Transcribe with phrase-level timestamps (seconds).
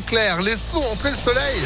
[0.00, 1.60] clair, laissons entrer le soleil.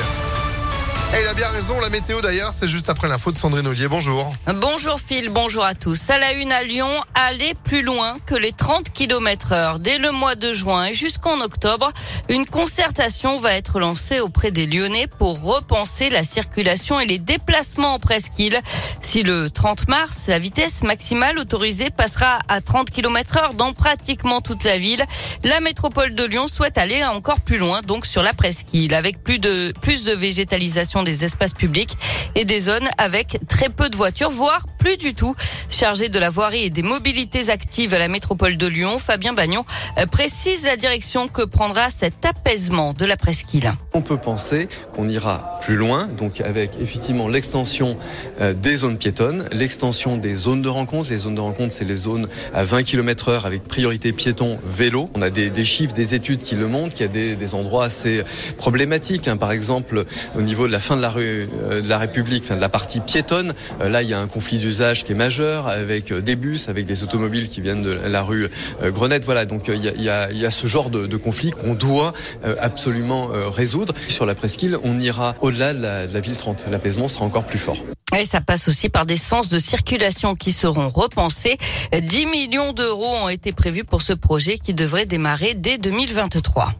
[1.17, 3.89] Et il a bien raison, la météo d'ailleurs, c'est juste après l'info de Sandrine Ollier.
[3.89, 4.31] Bonjour.
[4.55, 6.11] Bonjour Phil, bonjour à tous.
[6.11, 9.79] À la une à Lyon, aller plus loin que les 30 km heure.
[9.79, 11.91] Dès le mois de juin et jusqu'en octobre,
[12.29, 17.95] une concertation va être lancée auprès des Lyonnais pour repenser la circulation et les déplacements
[17.95, 18.61] en presqu'île.
[19.01, 24.43] Si le 30 mars, la vitesse maximale autorisée passera à 30 km heure dans pratiquement
[24.43, 25.03] toute la ville,
[25.45, 29.39] la métropole de Lyon souhaite aller encore plus loin, donc sur la presqu'île, avec plus
[29.39, 31.97] de, plus de végétalisation des espaces publics
[32.35, 35.35] et des zones avec très peu de voitures, voire plus du tout.
[35.69, 39.65] Chargé de la voirie et des mobilités actives à la métropole de Lyon, Fabien Bagnon
[39.99, 43.73] euh, précise la direction que prendra cet apaisement de la presqu'île.
[43.95, 47.97] On peut penser qu'on ira plus loin, donc avec effectivement l'extension
[48.41, 51.11] euh, des zones piétonnes, l'extension des zones de rencontre.
[51.11, 55.11] Les zones de rencontre, c'est les zones à 20 km heure avec priorité piéton, vélo.
[55.15, 57.85] On a des, chiffres, des études qui le montrent, qu'il y a des, des endroits
[57.85, 58.23] assez
[58.57, 59.29] problématiques.
[59.29, 59.37] Hein.
[59.37, 60.05] Par exemple,
[60.37, 62.69] au niveau de la fin de la rue euh, de la République, enfin de la
[62.69, 66.69] partie piétonne, là, il y a un conflit d'usage qui est majeur avec des bus,
[66.69, 68.49] avec des automobiles qui viennent de la rue
[68.83, 69.25] Grenette.
[69.25, 72.13] Voilà, donc il y a, ce genre de, conflit qu'on doit
[72.61, 73.95] absolument résoudre.
[74.09, 76.67] Sur la presqu'île, on ira au-delà de la, de la ville 30.
[76.71, 77.79] L'apaisement sera encore plus fort.
[78.19, 81.59] Et ça passe aussi par des sens de circulation qui seront repensés.
[81.93, 86.73] 10 millions d'euros ont été prévus pour ce projet qui devrait démarrer dès 2023.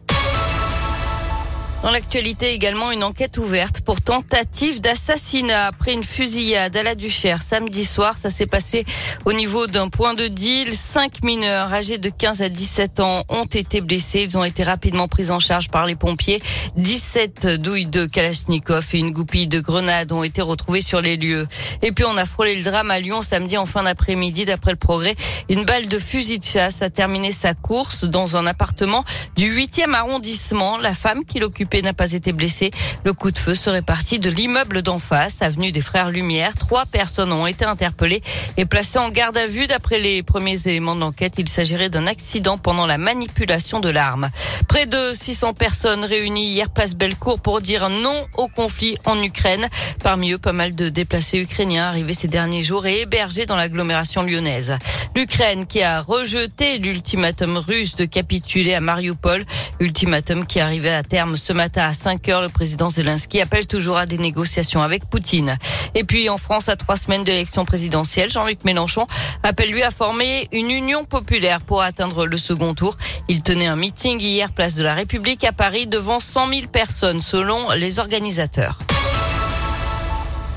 [1.83, 7.43] Dans l'actualité également, une enquête ouverte pour tentative d'assassinat après une fusillade à la Duchère
[7.43, 8.17] samedi soir.
[8.17, 8.83] Ça s'est passé
[9.25, 10.73] au niveau d'un point de deal.
[10.73, 14.21] Cinq mineurs âgés de 15 à 17 ans ont été blessés.
[14.27, 16.41] Ils ont été rapidement pris en charge par les pompiers.
[16.77, 21.47] 17 douilles de Kalachnikov et une goupille de grenades ont été retrouvées sur les lieux.
[21.83, 24.45] Et puis on a frôlé le drame à Lyon samedi en fin d'après-midi.
[24.45, 25.15] D'après le progrès,
[25.47, 29.03] une balle de fusil de chasse a terminé sa course dans un appartement
[29.35, 30.79] du 8e arrondissement.
[30.79, 32.71] La femme qui l'occupait n'a pas été blessé.
[33.03, 36.55] Le coup de feu serait parti de l'immeuble d'en face, avenue des Frères Lumière.
[36.55, 38.21] Trois personnes ont été interpellées
[38.55, 39.67] et placées en garde à vue.
[39.67, 44.29] D'après les premiers éléments de l'enquête, il s'agirait d'un accident pendant la manipulation de l'arme.
[44.67, 49.67] Près de 600 personnes réunies hier place Bellecour pour dire non au conflit en Ukraine.
[50.03, 54.23] Parmi eux, pas mal de déplacés ukrainiens arrivés ces derniers jours et hébergés dans l'agglomération
[54.23, 54.77] lyonnaise.
[55.15, 59.45] L'Ukraine qui a rejeté l'ultimatum russe de capituler à Mariupol,
[59.79, 62.41] ultimatum qui arrivait à terme ce matin à 5 heures.
[62.41, 65.57] Le président Zelensky appelle toujours à des négociations avec Poutine.
[65.95, 69.07] Et puis en France, à trois semaines de l'élection présidentielle, Jean-Luc Mélenchon
[69.43, 72.95] appelle lui à former une union populaire pour atteindre le second tour.
[73.27, 77.21] Il tenait un meeting hier place de la République à Paris devant 100 000 personnes
[77.21, 78.77] selon les organisateurs.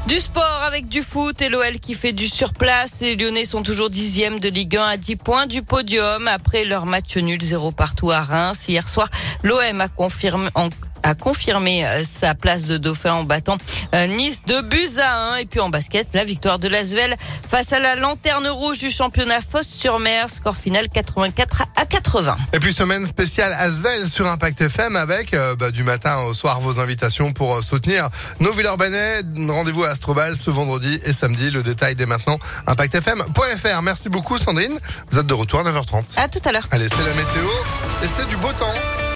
[0.07, 3.01] Du sport avec du foot et l'OL qui fait du surplace.
[3.01, 6.85] Les Lyonnais sont toujours dixièmes de Ligue 1 à 10 points du podium après leur
[6.85, 8.67] match nul 0 partout à Reims.
[8.67, 9.09] Hier soir,
[9.45, 10.69] l'OM a confirmé en
[11.03, 13.59] a confirmé euh, sa place de dauphin en battant
[13.95, 15.37] euh, Nice de buts à 1.
[15.37, 17.17] Et puis en basket, la victoire de Lasvel
[17.49, 20.29] face à la lanterne rouge du championnat Fosse-sur-Mer.
[20.31, 22.37] Score final 84 à 80.
[22.53, 26.61] Et puis semaine spéciale Asvel sur Impact FM avec euh, bah, du matin au soir
[26.61, 28.09] vos invitations pour soutenir
[28.41, 29.23] nos Villeurbanais.
[29.49, 31.51] Rendez-vous à Astrobal ce vendredi et samedi.
[31.51, 33.83] Le détail dès maintenant impactfm.fr.
[33.83, 34.79] Merci beaucoup Sandrine.
[35.11, 36.19] Vous êtes de retour à 9h30.
[36.19, 36.67] À tout à l'heure.
[36.71, 37.49] Allez, c'est la météo
[38.03, 39.01] et c'est du beau temps.